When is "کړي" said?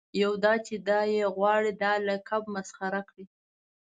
3.09-3.25